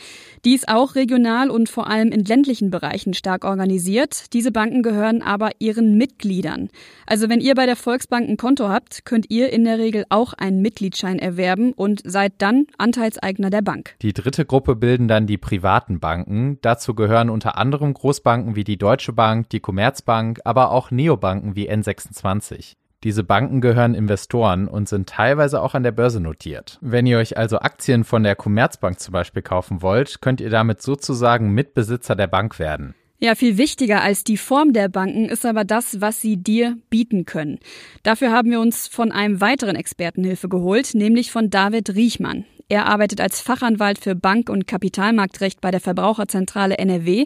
Die 0.46 0.56
ist 0.56 0.70
auch 0.70 0.96
regional 0.96 1.50
und 1.50 1.68
vor 1.68 1.90
allem 1.90 2.14
in 2.14 2.24
ländlichen 2.24 2.72
Bereichen 2.72 3.14
stark 3.14 3.44
organisiert. 3.44 4.32
Diese 4.32 4.54
Banken 4.54 4.84
gehören 4.84 5.22
aber 5.22 5.50
ihren 5.60 5.98
Mitgliedern. 5.98 6.70
Also 7.08 7.28
wenn 7.28 7.42
ihr 7.42 7.56
bei 7.56 7.66
der 7.66 7.76
Volksbank 7.76 8.30
ein 8.30 8.38
Konto 8.38 8.70
habt, 8.70 9.04
könnt 9.04 9.26
ihr 9.28 9.52
in 9.52 9.66
der 9.66 9.80
Regel 9.80 10.06
auch 10.08 10.32
einen 10.32 10.62
Mitgliedschein 10.62 11.20
erwerben 11.20 11.74
und 11.74 12.02
seid 12.06 12.36
dann 12.38 12.68
Anteilseigner 12.78 13.50
der 13.50 13.64
Bank. 13.64 13.96
Die 14.02 14.14
dritte 14.14 14.46
Gruppe 14.46 14.78
bilden 14.78 15.10
dann 15.10 15.28
die 15.28 15.38
privaten 15.38 16.00
Banken. 16.00 16.58
Dazu 16.62 16.96
gehören 16.96 17.30
unter 17.30 17.58
anderem 17.58 17.94
Großbanken 17.94 18.56
wie 18.56 18.64
die 18.64 18.78
Deutsche 18.78 19.12
Bank, 19.12 19.50
die 19.50 19.60
Commerzbank, 19.60 20.40
aber 20.46 20.72
auch 20.72 20.90
Neobanken 20.90 21.58
wie 21.58 21.70
N26. 21.70 22.76
Diese 23.06 23.24
Banken 23.24 23.62
gehören 23.62 23.96
Investoren 23.96 24.68
und 24.68 24.90
sind 24.90 25.08
teilweise 25.08 25.62
auch 25.62 25.74
an 25.74 25.84
der 25.84 25.94
Börse 25.94 26.20
notiert. 26.20 26.78
Wenn 26.82 27.06
ihr 27.06 27.18
euch 27.18 27.38
also 27.38 27.60
Aktien 27.60 28.04
von 28.04 28.24
der 28.24 28.36
Commerzbank 28.36 29.00
zum 29.00 29.14
Beispiel 29.14 29.42
kaufen 29.42 29.82
wollt, 29.82 30.20
könnt 30.20 30.42
ihr 30.42 30.50
damit 30.50 30.82
sozusagen 30.82 31.54
Mitbesitzer 31.54 32.18
der 32.18 32.28
Bank 32.28 32.60
werden. 32.60 32.96
Ja, 33.18 33.36
viel 33.36 33.58
wichtiger 33.58 34.02
als 34.02 34.26
die 34.26 34.36
Form 34.36 34.74
der 34.74 34.90
Banken 34.90 35.30
ist 35.30 35.46
aber 35.46 35.64
das, 35.64 36.02
was 36.02 36.22
sie 36.22 36.36
dir 36.36 36.78
bieten 36.90 37.26
können. 37.26 37.60
Dafür 38.04 38.32
haben 38.32 38.52
wir 38.52 38.60
uns 38.60 38.88
von 38.88 39.14
einem 39.14 39.40
weiteren 39.40 39.78
Experten 39.78 40.26
Hilfe 40.26 40.50
geholt, 40.50 40.94
nämlich 40.94 41.32
von 41.32 41.50
David 41.50 41.96
Riechmann. 41.96 42.44
Er 42.68 42.86
arbeitet 42.86 43.20
als 43.20 43.42
Fachanwalt 43.42 44.00
für 44.00 44.14
Bank- 44.14 44.50
und 44.50 44.68
Kapitalmarktrecht 44.68 45.60
bei 45.60 45.72
der 45.72 45.80
Verbraucherzentrale 45.80 46.78
NRW 46.78 47.26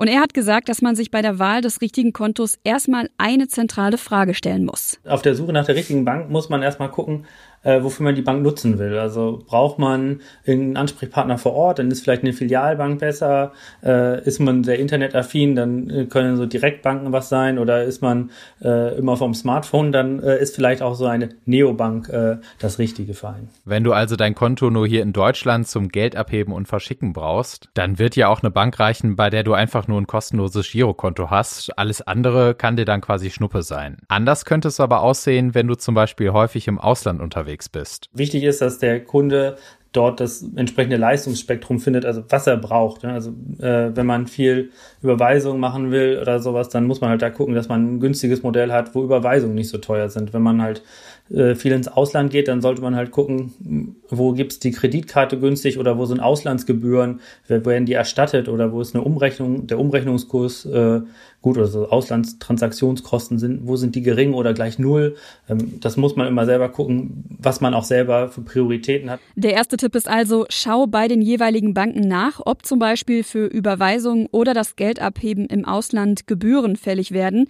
und 0.00 0.08
er 0.08 0.20
hat 0.20 0.32
gesagt, 0.32 0.70
dass 0.70 0.80
man 0.80 0.96
sich 0.96 1.10
bei 1.10 1.20
der 1.20 1.38
Wahl 1.38 1.60
des 1.60 1.82
richtigen 1.82 2.14
Kontos 2.14 2.58
erstmal 2.64 3.10
eine 3.18 3.48
zentrale 3.48 3.98
Frage 3.98 4.32
stellen 4.32 4.64
muss. 4.64 4.98
Auf 5.06 5.20
der 5.20 5.34
Suche 5.34 5.52
nach 5.52 5.66
der 5.66 5.74
richtigen 5.74 6.06
Bank 6.06 6.30
muss 6.30 6.48
man 6.48 6.62
erstmal 6.62 6.90
gucken, 6.90 7.26
äh, 7.62 7.82
wofür 7.82 8.04
man 8.04 8.14
die 8.14 8.22
Bank 8.22 8.42
nutzen 8.42 8.78
will. 8.78 8.98
Also 8.98 9.42
braucht 9.46 9.78
man 9.78 10.20
einen 10.46 10.76
Ansprechpartner 10.76 11.38
vor 11.38 11.52
Ort, 11.52 11.78
dann 11.78 11.90
ist 11.90 12.02
vielleicht 12.02 12.22
eine 12.22 12.32
Filialbank 12.32 13.00
besser. 13.00 13.52
Äh, 13.82 14.24
ist 14.24 14.40
man 14.40 14.64
sehr 14.64 14.78
internetaffin, 14.78 15.54
dann 15.54 15.90
äh, 15.90 16.04
können 16.06 16.36
so 16.36 16.46
Direktbanken 16.46 17.12
was 17.12 17.28
sein. 17.28 17.58
Oder 17.58 17.84
ist 17.84 18.02
man 18.02 18.30
äh, 18.62 18.96
immer 18.96 19.16
vom 19.16 19.34
Smartphone, 19.34 19.92
dann 19.92 20.22
äh, 20.22 20.40
ist 20.40 20.54
vielleicht 20.54 20.82
auch 20.82 20.94
so 20.94 21.06
eine 21.06 21.30
Neobank 21.44 22.08
äh, 22.08 22.36
das 22.58 22.78
Richtige 22.78 23.14
für 23.14 23.28
einen. 23.28 23.48
Wenn 23.64 23.84
du 23.84 23.92
also 23.92 24.16
dein 24.16 24.34
Konto 24.34 24.70
nur 24.70 24.86
hier 24.86 25.02
in 25.02 25.12
Deutschland 25.12 25.68
zum 25.68 25.88
Geld 25.88 26.16
abheben 26.16 26.54
und 26.54 26.66
verschicken 26.66 27.12
brauchst, 27.12 27.68
dann 27.74 27.98
wird 27.98 28.16
ja 28.16 28.28
auch 28.28 28.42
eine 28.42 28.50
Bank 28.50 28.78
reichen, 28.80 29.16
bei 29.16 29.30
der 29.30 29.42
du 29.42 29.52
einfach 29.52 29.86
nur 29.88 30.00
ein 30.00 30.06
kostenloses 30.06 30.70
Girokonto 30.70 31.30
hast. 31.30 31.76
Alles 31.78 32.00
andere 32.02 32.54
kann 32.54 32.76
dir 32.76 32.84
dann 32.84 33.00
quasi 33.00 33.30
Schnuppe 33.30 33.62
sein. 33.62 33.98
Anders 34.08 34.44
könnte 34.44 34.68
es 34.68 34.80
aber 34.80 35.02
aussehen, 35.02 35.54
wenn 35.54 35.66
du 35.66 35.74
zum 35.74 35.94
Beispiel 35.94 36.30
häufig 36.30 36.68
im 36.68 36.78
Ausland 36.78 37.20
unterwegs 37.20 37.49
unterwegs 37.50 37.68
bist. 37.68 38.08
Wichtig 38.12 38.44
ist, 38.44 38.60
dass 38.60 38.78
der 38.78 39.04
Kunde 39.04 39.56
dort 39.92 40.20
das 40.20 40.44
entsprechende 40.54 40.96
Leistungsspektrum 40.96 41.80
findet, 41.80 42.04
also 42.04 42.22
was 42.28 42.46
er 42.46 42.56
braucht. 42.56 43.04
Also 43.04 43.30
äh, 43.58 43.90
wenn 43.94 44.06
man 44.06 44.26
viel 44.28 44.70
Überweisung 45.02 45.58
machen 45.58 45.90
will 45.90 46.18
oder 46.20 46.38
sowas, 46.40 46.68
dann 46.68 46.86
muss 46.86 47.00
man 47.00 47.10
halt 47.10 47.22
da 47.22 47.30
gucken, 47.30 47.54
dass 47.54 47.68
man 47.68 47.96
ein 47.96 48.00
günstiges 48.00 48.42
Modell 48.42 48.72
hat, 48.72 48.94
wo 48.94 49.02
Überweisungen 49.02 49.54
nicht 49.54 49.68
so 49.68 49.78
teuer 49.78 50.08
sind. 50.08 50.32
Wenn 50.32 50.42
man 50.42 50.62
halt 50.62 50.82
äh, 51.30 51.54
viel 51.54 51.72
ins 51.72 51.88
Ausland 51.88 52.30
geht, 52.30 52.48
dann 52.48 52.60
sollte 52.60 52.82
man 52.82 52.94
halt 52.94 53.10
gucken, 53.10 53.96
wo 54.08 54.32
gibt's 54.32 54.58
die 54.58 54.70
Kreditkarte 54.70 55.38
günstig 55.38 55.78
oder 55.78 55.98
wo 55.98 56.04
sind 56.04 56.20
Auslandsgebühren, 56.20 57.20
werden 57.46 57.86
die 57.86 57.92
erstattet 57.92 58.48
oder 58.48 58.72
wo 58.72 58.80
ist 58.80 58.94
eine 58.94 59.04
Umrechnung, 59.04 59.66
der 59.66 59.78
Umrechnungskurs 59.78 60.66
äh, 60.66 61.00
gut 61.42 61.56
oder 61.56 61.66
so 61.66 61.88
Auslandstransaktionskosten 61.88 63.38
sind, 63.38 63.66
wo 63.66 63.76
sind 63.76 63.94
die 63.94 64.02
gering 64.02 64.34
oder 64.34 64.52
gleich 64.52 64.78
null. 64.78 65.16
Ähm, 65.48 65.80
das 65.80 65.96
muss 65.96 66.16
man 66.16 66.26
immer 66.26 66.44
selber 66.44 66.68
gucken, 66.68 67.24
was 67.38 67.60
man 67.60 67.74
auch 67.74 67.84
selber 67.84 68.28
für 68.28 68.42
Prioritäten 68.42 69.10
hat. 69.10 69.20
Der 69.36 69.52
erste 69.52 69.76
Tipp 69.80 69.94
ist 69.94 70.08
also, 70.08 70.44
schau 70.50 70.86
bei 70.86 71.08
den 71.08 71.22
jeweiligen 71.22 71.72
Banken 71.72 72.06
nach, 72.06 72.42
ob 72.44 72.66
zum 72.66 72.78
Beispiel 72.78 73.24
für 73.24 73.46
Überweisungen 73.46 74.26
oder 74.30 74.52
das 74.52 74.76
Geldabheben 74.76 75.46
im 75.46 75.64
Ausland 75.64 76.26
Gebühren 76.26 76.76
fällig 76.76 77.12
werden. 77.12 77.46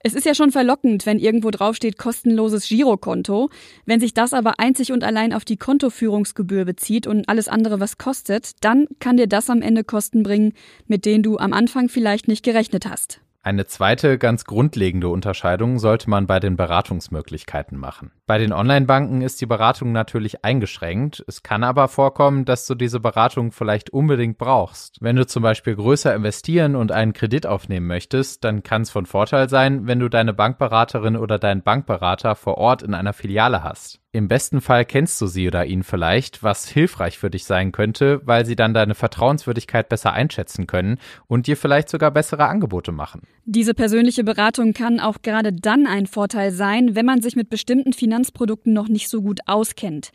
Es 0.00 0.12
ist 0.12 0.26
ja 0.26 0.34
schon 0.34 0.52
verlockend, 0.52 1.06
wenn 1.06 1.18
irgendwo 1.18 1.50
draufsteht 1.50 1.96
kostenloses 1.96 2.68
Girokonto. 2.68 3.48
Wenn 3.86 3.98
sich 3.98 4.12
das 4.12 4.34
aber 4.34 4.60
einzig 4.60 4.92
und 4.92 5.02
allein 5.02 5.32
auf 5.32 5.46
die 5.46 5.56
Kontoführungsgebühr 5.56 6.66
bezieht 6.66 7.06
und 7.06 7.30
alles 7.30 7.48
andere 7.48 7.80
was 7.80 7.96
kostet, 7.96 8.62
dann 8.62 8.86
kann 8.98 9.16
dir 9.16 9.26
das 9.26 9.48
am 9.48 9.62
Ende 9.62 9.82
Kosten 9.82 10.22
bringen, 10.22 10.52
mit 10.86 11.06
denen 11.06 11.22
du 11.22 11.38
am 11.38 11.54
Anfang 11.54 11.88
vielleicht 11.88 12.28
nicht 12.28 12.44
gerechnet 12.44 12.84
hast. 12.84 13.22
Eine 13.42 13.64
zweite 13.64 14.18
ganz 14.18 14.44
grundlegende 14.44 15.08
Unterscheidung 15.08 15.78
sollte 15.78 16.10
man 16.10 16.26
bei 16.26 16.40
den 16.40 16.58
Beratungsmöglichkeiten 16.58 17.78
machen. 17.78 18.12
Bei 18.26 18.36
den 18.36 18.52
Online-Banken 18.52 19.22
ist 19.22 19.40
die 19.40 19.46
Beratung 19.46 19.92
natürlich 19.92 20.44
eingeschränkt. 20.44 21.24
Es 21.26 21.42
kann 21.42 21.64
aber 21.64 21.88
vorkommen, 21.88 22.44
dass 22.44 22.66
du 22.66 22.74
diese 22.74 23.00
Beratung 23.00 23.50
vielleicht 23.50 23.88
unbedingt 23.88 24.36
brauchst. 24.36 24.98
Wenn 25.00 25.16
du 25.16 25.26
zum 25.26 25.42
Beispiel 25.42 25.74
größer 25.74 26.14
investieren 26.14 26.76
und 26.76 26.92
einen 26.92 27.14
Kredit 27.14 27.46
aufnehmen 27.46 27.86
möchtest, 27.86 28.44
dann 28.44 28.62
kann 28.62 28.82
es 28.82 28.90
von 28.90 29.06
Vorteil 29.06 29.48
sein, 29.48 29.86
wenn 29.86 30.00
du 30.00 30.10
deine 30.10 30.34
Bankberaterin 30.34 31.16
oder 31.16 31.38
deinen 31.38 31.62
Bankberater 31.62 32.34
vor 32.34 32.58
Ort 32.58 32.82
in 32.82 32.92
einer 32.92 33.14
Filiale 33.14 33.64
hast. 33.64 34.00
Im 34.12 34.26
besten 34.26 34.60
Fall 34.60 34.84
kennst 34.84 35.20
du 35.20 35.28
sie 35.28 35.46
oder 35.46 35.66
ihn 35.66 35.84
vielleicht, 35.84 36.42
was 36.42 36.68
hilfreich 36.68 37.16
für 37.16 37.30
dich 37.30 37.44
sein 37.44 37.70
könnte, 37.70 38.20
weil 38.24 38.44
sie 38.44 38.56
dann 38.56 38.74
deine 38.74 38.96
Vertrauenswürdigkeit 38.96 39.88
besser 39.88 40.12
einschätzen 40.12 40.66
können 40.66 40.98
und 41.28 41.46
dir 41.46 41.56
vielleicht 41.56 41.88
sogar 41.88 42.10
bessere 42.10 42.46
Angebote 42.46 42.90
machen. 42.90 43.22
Diese 43.44 43.72
persönliche 43.72 44.24
Beratung 44.24 44.72
kann 44.72 44.98
auch 44.98 45.22
gerade 45.22 45.52
dann 45.52 45.86
ein 45.86 46.06
Vorteil 46.06 46.50
sein, 46.50 46.96
wenn 46.96 47.06
man 47.06 47.22
sich 47.22 47.36
mit 47.36 47.50
bestimmten 47.50 47.92
Finanzprodukten 47.92 48.72
noch 48.72 48.88
nicht 48.88 49.08
so 49.08 49.22
gut 49.22 49.42
auskennt. 49.46 50.10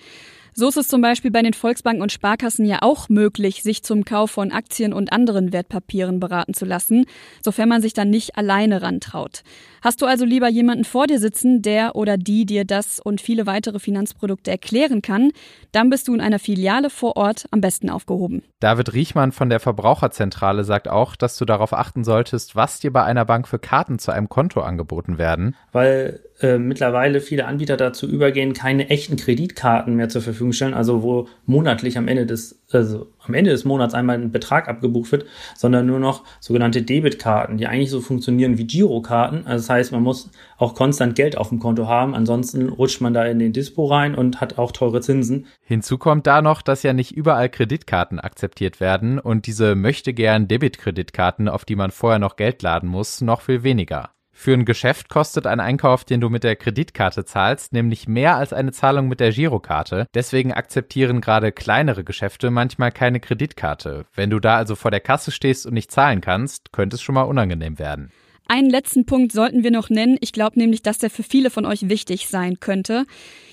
So 0.58 0.70
ist 0.70 0.78
es 0.78 0.88
zum 0.88 1.02
Beispiel 1.02 1.32
bei 1.32 1.42
den 1.42 1.52
Volksbanken 1.52 2.02
und 2.02 2.14
Sparkassen 2.14 2.66
ja 2.66 2.78
auch 2.80 3.10
möglich, 3.10 3.62
sich 3.62 3.84
zum 3.84 4.06
Kauf 4.06 4.32
von 4.32 4.54
Aktien 4.54 4.94
und 4.94 5.12
anderen 5.12 5.52
Wertpapieren 5.52 6.22
beraten 6.22 6.54
zu 6.54 6.64
lassen, 6.64 7.08
sofern 7.44 7.68
man 7.68 7.82
sich 7.82 7.92
dann 7.92 8.10
nicht 8.10 8.38
alleine 8.38 8.82
rantraut. 8.82 9.44
Hast 9.82 10.02
du 10.02 10.06
also 10.06 10.24
lieber 10.24 10.48
jemanden 10.48 10.86
vor 10.86 11.08
dir 11.08 11.20
sitzen, 11.20 11.62
der 11.62 11.98
oder 11.98 12.16
die 12.16 12.46
dir 12.46 12.64
das 12.64 13.02
und 13.02 13.20
viele 13.20 13.46
weitere 13.46 13.80
Finanzprodukte 13.80 14.50
erklären 14.50 15.02
kann, 15.02 15.32
dann 15.74 15.90
bist 15.90 16.08
du 16.08 16.14
in 16.14 16.22
einer 16.22 16.40
Filiale 16.40 16.90
vor 16.90 17.18
Ort 17.18 17.48
am 17.52 17.60
besten 17.60 17.90
aufgehoben. 17.90 18.42
David 18.62 18.94
Riechmann 18.94 19.34
von 19.34 19.50
der 19.50 19.60
Verbraucherzentrale 19.60 20.64
sagt 20.64 20.88
auch, 20.88 21.18
dass 21.18 21.38
du 21.38 21.44
darauf 21.44 21.74
achten 21.74 22.06
solltest, 22.06 22.56
was 22.56 22.80
dir 22.80 22.94
bei 22.94 23.04
einer 23.04 23.26
Bank 23.26 23.50
für 23.50 23.60
Karten 23.60 24.00
zu 24.00 24.14
einem 24.14 24.30
Konto 24.30 24.62
angeboten 24.62 25.18
werden. 25.18 25.58
Weil 25.74 26.22
äh, 26.42 26.58
mittlerweile 26.58 27.22
viele 27.22 27.46
Anbieter 27.46 27.78
dazu 27.78 28.08
übergehen, 28.08 28.54
keine 28.54 28.90
echten 28.90 29.16
Kreditkarten 29.16 29.96
mehr 29.96 30.10
zur 30.10 30.22
Verfügung 30.22 30.52
stellen, 30.52 30.74
also 30.74 31.02
wo 31.02 31.28
monatlich 31.46 31.98
am 31.98 32.10
Ende 32.10 32.26
des, 32.26 32.62
also 32.72 33.08
am 33.26 33.34
Ende 33.34 33.52
des 33.52 33.64
Monats 33.64 33.94
einmal 33.94 34.18
ein 34.18 34.32
Betrag 34.32 34.68
abgebucht 34.68 35.14
wird, 35.14 35.26
sondern 35.56 35.86
nur 35.86 36.00
noch 36.00 36.26
sogenannte 36.42 36.82
Debitkarten, 36.82 37.58
die 37.58 37.68
eigentlich 37.68 37.90
so 37.90 38.02
funktionieren 38.02 38.58
wie 38.58 38.68
Girokarten. 38.68 39.48
Also 39.48 39.64
das 39.64 39.70
heißt, 39.70 39.92
man 39.94 40.04
muss 40.04 40.30
auch 40.58 40.76
konstant 40.76 41.16
Geld 41.16 41.38
auf 41.38 41.50
dem 41.50 41.60
Konto 41.60 41.88
haben, 41.88 42.14
ansonsten 42.14 42.68
rutscht 42.68 43.00
man 43.00 43.14
da 43.14 43.26
in 43.26 43.40
den 43.40 43.54
Dispo 43.54 43.86
rein 43.86 44.14
und 44.14 44.42
hat 44.42 44.58
auch 44.58 44.74
teure 44.74 45.00
Zinsen. 45.00 45.48
Hinzu 45.62 45.98
kommt 45.98 46.28
da 46.28 46.42
noch, 46.42 46.62
dass 46.62 46.84
ja 46.84 46.92
nicht 46.92 47.16
überall 47.16 47.48
Kreditkarten 47.48 48.20
akzeptiert 48.20 48.82
werden 48.82 49.20
und 49.20 49.48
diese 49.48 49.76
möchte 49.76 50.14
gern 50.14 50.50
Debitkreditkarten, 50.50 51.48
auf 51.48 51.64
die 51.64 51.78
man 51.78 51.92
vorher 51.92 52.20
noch 52.20 52.36
Geld 52.36 52.62
laden 52.62 52.90
muss, 52.90 53.22
noch 53.22 53.40
viel 53.40 53.64
weniger. 53.64 54.15
Für 54.38 54.54
ein 54.54 54.66
Geschäft 54.66 55.08
kostet 55.08 55.48
ein 55.48 55.62
Einkauf, 55.62 56.04
den 56.04 56.20
du 56.20 56.30
mit 56.30 56.44
der 56.44 56.58
Kreditkarte 56.58 57.24
zahlst, 57.24 57.72
nämlich 57.72 58.08
mehr 58.08 58.36
als 58.36 58.52
eine 58.52 58.74
Zahlung 58.74 59.08
mit 59.08 59.22
der 59.22 59.32
Girokarte. 59.32 60.08
Deswegen 60.14 60.52
akzeptieren 60.52 61.22
gerade 61.22 61.54
kleinere 61.54 62.04
Geschäfte 62.04 62.52
manchmal 62.52 62.92
keine 62.92 63.22
Kreditkarte. 63.22 64.06
Wenn 64.14 64.30
du 64.30 64.40
da 64.42 64.58
also 64.58 64.76
vor 64.76 64.92
der 64.92 65.00
Kasse 65.00 65.32
stehst 65.32 65.66
und 65.66 65.74
nicht 65.74 65.90
zahlen 65.90 66.20
kannst, 66.20 66.74
könnte 66.74 66.98
es 66.98 67.02
schon 67.02 67.16
mal 67.16 67.24
unangenehm 67.24 67.80
werden. 67.80 68.12
Einen 68.48 68.70
letzten 68.70 69.06
Punkt 69.06 69.32
sollten 69.32 69.64
wir 69.64 69.72
noch 69.72 69.90
nennen. 69.90 70.18
Ich 70.22 70.32
glaube 70.32 70.60
nämlich, 70.60 70.84
dass 70.84 71.00
der 71.00 71.10
für 71.10 71.24
viele 71.24 71.50
von 71.50 71.66
euch 71.66 71.90
wichtig 71.90 72.28
sein 72.28 72.60
könnte. 72.60 73.06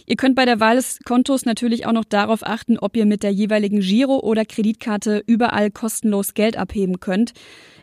Ihr 0.07 0.17
könnt 0.17 0.35
bei 0.35 0.45
der 0.45 0.61
Wahl 0.61 0.77
des 0.77 0.99
Kontos 1.05 1.47
natürlich 1.47 1.87
auch 1.87 1.93
noch 1.93 2.05
darauf 2.05 2.45
achten, 2.47 2.79
ob 2.79 2.97
ihr 2.97 3.07
mit 3.07 3.23
der 3.23 3.33
jeweiligen 3.33 3.81
Giro- 3.81 4.21
oder 4.21 4.45
Kreditkarte 4.45 5.23
überall 5.27 5.71
kostenlos 5.71 6.35
Geld 6.35 6.57
abheben 6.59 7.01
könnt. 7.01 7.33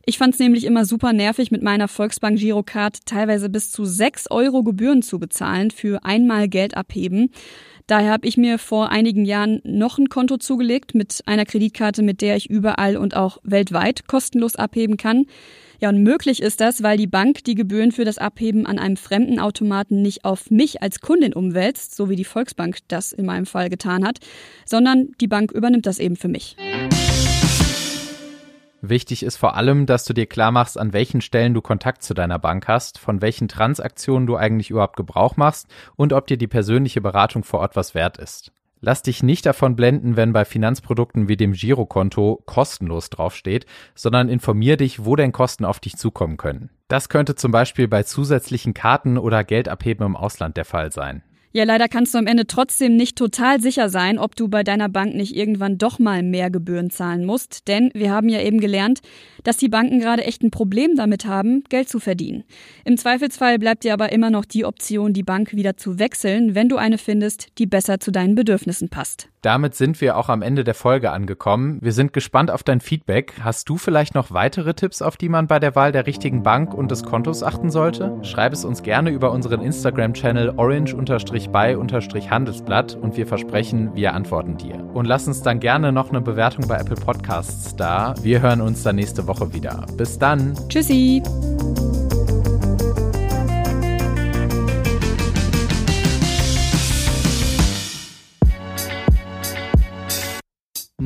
Ich 0.05 0.17
fand 0.17 0.33
es 0.33 0.39
nämlich 0.39 0.65
immer 0.65 0.85
super 0.85 1.13
nervig, 1.13 1.51
mit 1.51 1.63
meiner 1.63 1.87
Volksbank 1.87 2.37
Girocard 2.39 3.05
teilweise 3.05 3.49
bis 3.49 3.71
zu 3.71 3.85
6 3.85 4.29
Euro 4.31 4.63
Gebühren 4.63 5.01
zu 5.01 5.19
bezahlen 5.19 5.71
für 5.71 6.03
einmal 6.03 6.47
Geld 6.47 6.75
abheben. 6.77 7.31
Daher 7.89 8.11
habe 8.11 8.27
ich 8.27 8.37
mir 8.37 8.59
vor 8.59 8.91
einigen 8.91 9.25
Jahren 9.25 9.61
noch 9.63 9.97
ein 9.97 10.09
Konto 10.09 10.37
zugelegt 10.37 10.93
mit 10.93 11.23
einer 11.25 11.43
Kreditkarte, 11.43 12.03
mit 12.03 12.21
der 12.21 12.35
ich 12.35 12.47
überall 12.47 12.95
und 12.95 13.15
auch 13.15 13.39
weltweit 13.41 14.05
kostenlos 14.05 14.55
abheben 14.55 14.95
kann. 14.95 15.25
Ja, 15.79 15.89
und 15.89 16.03
möglich 16.03 16.39
ist 16.39 16.61
das, 16.61 16.83
weil 16.83 16.97
die 16.97 17.07
Bank 17.07 17.43
die 17.45 17.55
Gebühren 17.55 17.91
für 17.91 18.05
das 18.05 18.19
Abheben 18.19 18.67
an 18.67 18.77
einem 18.77 18.95
fremden 18.95 19.39
Automaten 19.39 20.03
nicht 20.03 20.23
auf 20.23 20.51
mich 20.51 20.83
als 20.83 20.99
Kundin 20.99 21.33
umwälzt, 21.33 21.95
so 21.95 22.11
wie 22.11 22.15
die 22.15 22.25
Volksbank 22.25 22.77
das 22.89 23.11
in 23.11 23.25
meinem 23.25 23.47
Fall 23.47 23.69
getan 23.69 24.05
hat, 24.05 24.19
sondern 24.67 25.13
die 25.19 25.27
Bank 25.27 25.51
übernimmt 25.51 25.87
das 25.87 25.97
eben 25.97 26.15
für 26.15 26.27
mich. 26.27 26.57
Wichtig 28.81 29.23
ist 29.23 29.35
vor 29.35 29.55
allem, 29.55 29.85
dass 29.85 30.05
du 30.05 30.13
dir 30.13 30.25
klar 30.25 30.51
machst, 30.51 30.77
an 30.77 30.93
welchen 30.93 31.19
Stellen 31.21 31.53
du 31.53 31.61
Kontakt 31.61 32.01
zu 32.01 32.13
deiner 32.13 32.39
Bank 32.39 32.67
hast, 32.67 32.97
von 32.97 33.21
welchen 33.21 33.49
Transaktionen 33.49 34.25
du 34.25 34.37
eigentlich 34.37 34.69
überhaupt 34.69 34.95
Gebrauch 34.95 35.35
machst 35.35 35.67
und 35.97 36.13
ob 36.13 36.27
dir 36.27 36.37
die 36.37 36.47
persönliche 36.47 37.01
Beratung 37.01 37.43
vor 37.43 37.59
Ort 37.59 37.75
was 37.75 37.93
wert 37.93 38.17
ist. 38.17 38.51
Lass 38.81 39.01
dich 39.01 39.23
nicht 39.23 39.45
davon 39.45 39.75
blenden, 39.75 40.15
wenn 40.15 40.31
bei 40.31 40.45
Finanzprodukten 40.45 41.27
wie 41.27 41.35
dem 41.35 41.51
Girokonto 41.51 42.41
kostenlos 42.45 43.09
draufsteht, 43.09 43.65
sondern 43.93 44.29
informier 44.29 44.77
dich, 44.77 45.03
wo 45.03 45.17
denn 45.17 45.33
Kosten 45.33 45.65
auf 45.65 45.81
dich 45.81 45.97
zukommen 45.97 46.37
können. 46.37 46.69
Das 46.87 47.09
könnte 47.09 47.35
zum 47.35 47.51
Beispiel 47.51 47.89
bei 47.89 48.03
zusätzlichen 48.03 48.73
Karten 48.73 49.17
oder 49.17 49.43
Geldabheben 49.43 50.05
im 50.05 50.15
Ausland 50.15 50.55
der 50.55 50.63
Fall 50.63 50.93
sein. 50.93 51.23
Ja, 51.51 51.63
leider 51.63 51.87
kannst 51.87 52.13
du 52.13 52.19
am 52.19 52.27
Ende 52.27 52.45
trotzdem 52.45 52.95
nicht 52.95 53.17
total 53.17 53.59
sicher 53.59 53.89
sein, 53.89 54.19
ob 54.19 54.35
du 54.35 54.49
bei 54.49 54.63
deiner 54.63 54.87
Bank 54.87 55.15
nicht 55.15 55.35
irgendwann 55.35 55.79
doch 55.79 55.97
mal 55.97 56.21
mehr 56.21 56.51
Gebühren 56.51 56.91
zahlen 56.91 57.25
musst, 57.25 57.67
denn 57.67 57.89
wir 57.95 58.11
haben 58.11 58.29
ja 58.29 58.39
eben 58.39 58.59
gelernt, 58.59 58.99
dass 59.43 59.57
die 59.57 59.67
Banken 59.67 59.99
gerade 59.99 60.25
echt 60.25 60.43
ein 60.43 60.51
Problem 60.51 60.95
damit 60.95 61.25
haben, 61.25 61.63
Geld 61.69 61.89
zu 61.89 61.99
verdienen. 61.99 62.43
Im 62.85 62.97
Zweifelsfall 62.97 63.57
bleibt 63.57 63.83
dir 63.83 63.93
aber 63.93 64.11
immer 64.11 64.29
noch 64.29 64.45
die 64.45 64.63
Option, 64.63 65.11
die 65.11 65.23
Bank 65.23 65.55
wieder 65.55 65.75
zu 65.75 65.97
wechseln, 65.97 66.53
wenn 66.53 66.69
du 66.69 66.77
eine 66.77 66.99
findest, 66.99 67.47
die 67.57 67.65
besser 67.65 67.99
zu 67.99 68.11
deinen 68.11 68.35
Bedürfnissen 68.35 68.89
passt. 68.89 69.29
Damit 69.41 69.75
sind 69.75 69.99
wir 70.01 70.17
auch 70.17 70.29
am 70.29 70.41
Ende 70.41 70.63
der 70.63 70.73
Folge 70.73 71.11
angekommen. 71.11 71.77
Wir 71.81 71.93
sind 71.93 72.13
gespannt 72.13 72.49
auf 72.51 72.63
dein 72.63 72.81
Feedback. 72.81 73.33
Hast 73.41 73.69
du 73.69 73.77
vielleicht 73.77 74.15
noch 74.15 74.31
weitere 74.31 74.73
Tipps, 74.73 75.01
auf 75.01 75.17
die 75.17 75.27
man 75.29 75.47
bei 75.47 75.59
der 75.59 75.75
Wahl 75.75 75.91
der 75.91 76.07
richtigen 76.07 76.43
Bank 76.43 76.73
und 76.73 76.91
des 76.91 77.03
Kontos 77.03 77.43
achten 77.43 77.69
sollte? 77.69 78.17
Schreib 78.21 78.53
es 78.53 78.63
uns 78.65 78.81
gerne 78.83 79.09
über 79.11 79.31
unseren 79.31 79.61
Instagram-Channel 79.61 80.53
orange-by-handelsblatt 80.57 82.95
und 82.95 83.15
wir 83.15 83.27
versprechen, 83.27 83.95
wir 83.95 84.13
antworten 84.13 84.57
dir. 84.57 84.83
Und 84.93 85.05
lass 85.05 85.27
uns 85.27 85.41
dann 85.41 85.59
gerne 85.59 85.91
noch 85.91 86.09
eine 86.09 86.21
Bewertung 86.21 86.67
bei 86.67 86.77
Apple 86.77 86.95
Podcasts 86.95 87.75
da. 87.75 88.13
Wir 88.21 88.41
hören 88.41 88.61
uns 88.61 88.83
dann 88.83 88.97
nächste 88.97 89.25
Woche 89.27 89.51
wieder. 89.53 89.85
Bis 89.95 90.19
dann. 90.19 90.53
Tschüssi. 90.67 91.23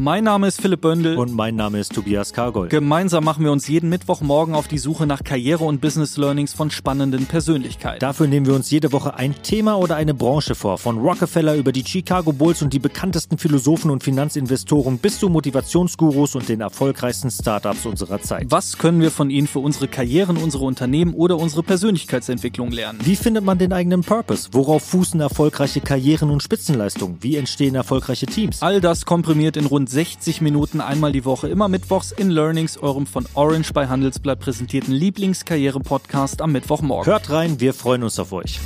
Mein 0.03 0.25
Name 0.25 0.47
ist 0.47 0.59
Philipp 0.59 0.81
Bündel. 0.81 1.17
Und 1.17 1.33
mein 1.33 1.55
Name 1.55 1.79
ist 1.79 1.93
Tobias 1.93 2.33
Kargold. 2.33 2.69
Gemeinsam 2.69 3.23
machen 3.23 3.45
wir 3.45 3.53
uns 3.53 3.69
jeden 3.69 3.87
Mittwochmorgen 3.87 4.53
auf 4.53 4.67
die 4.67 4.77
Suche 4.77 5.07
nach 5.07 5.23
Karriere- 5.23 5.63
und 5.63 5.79
Business-Learnings 5.79 6.51
von 6.51 6.71
spannenden 6.71 7.25
Persönlichkeiten. 7.25 7.99
Dafür 7.99 8.27
nehmen 8.27 8.45
wir 8.45 8.53
uns 8.53 8.69
jede 8.69 8.91
Woche 8.91 9.13
ein 9.13 9.33
Thema 9.43 9.75
oder 9.75 9.95
eine 9.95 10.13
Branche 10.13 10.55
vor. 10.55 10.77
Von 10.77 10.97
Rockefeller 10.97 11.55
über 11.55 11.71
die 11.71 11.85
Chicago 11.85 12.33
Bulls 12.33 12.61
und 12.61 12.73
die 12.73 12.79
bekanntesten 12.79 13.37
Philosophen 13.37 13.89
und 13.91 14.03
Finanzinvestoren 14.03 14.97
bis 14.97 15.19
zu 15.19 15.29
Motivationsgurus 15.29 16.35
und 16.35 16.49
den 16.49 16.59
erfolgreichsten 16.59 17.31
Startups 17.31 17.85
unserer 17.85 18.21
Zeit. 18.21 18.47
Was 18.49 18.77
können 18.77 18.99
wir 18.99 19.09
von 19.09 19.29
ihnen 19.29 19.47
für 19.47 19.59
unsere 19.59 19.87
Karrieren, 19.87 20.35
unsere 20.35 20.65
Unternehmen 20.65 21.13
oder 21.13 21.37
unsere 21.37 21.63
Persönlichkeitsentwicklung 21.63 22.73
lernen? 22.73 22.99
Wie 23.05 23.15
findet 23.15 23.45
man 23.45 23.57
den 23.57 23.71
eigenen 23.71 24.01
Purpose? 24.01 24.49
Worauf 24.51 24.83
fußen 24.83 25.21
erfolgreiche 25.21 25.79
Karrieren 25.79 26.29
und 26.29 26.43
Spitzenleistungen? 26.43 27.19
Wie 27.21 27.37
entstehen 27.37 27.75
erfolgreiche 27.75 28.25
Teams? 28.25 28.61
All 28.61 28.81
das 28.81 29.05
komprimiert 29.05 29.55
in 29.55 29.65
rund 29.65 29.92
60 29.93 30.41
Minuten 30.41 30.81
einmal 30.81 31.11
die 31.11 31.23
Woche, 31.23 31.47
immer 31.49 31.67
mittwochs 31.67 32.11
in 32.11 32.31
Learnings, 32.31 32.79
eurem 32.79 33.05
von 33.05 33.27
Orange 33.35 33.73
bei 33.73 33.87
Handelsblatt 33.87 34.39
präsentierten 34.39 34.91
Lieblingskarriere-Podcast 34.91 36.41
am 36.41 36.51
Mittwochmorgen. 36.51 37.05
Hört 37.05 37.29
rein, 37.29 37.59
wir 37.59 37.75
freuen 37.75 38.01
uns 38.01 38.17
auf 38.17 38.31
euch. 38.31 38.59